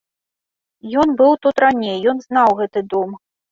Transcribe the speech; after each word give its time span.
Ён 1.01 1.13
быў 1.19 1.31
тут 1.45 1.55
раней, 1.65 1.97
ён 2.15 2.25
знаў 2.27 2.59
гэты 2.63 2.87
дом. 2.97 3.09